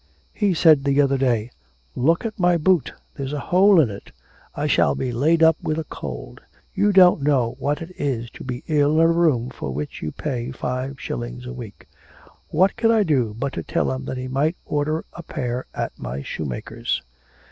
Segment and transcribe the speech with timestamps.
[0.33, 1.51] He said the other day,
[1.95, 4.11] "Look at my boot, there's a hole in it;
[4.55, 6.41] I shall be laid up with a cold.
[6.73, 10.11] You don't know what it is to be ill in a room for which you
[10.11, 11.87] pay five shillings a week."
[12.49, 15.91] What could I do but to tell him that he might order a pair at
[15.99, 17.03] my shoemaker's?'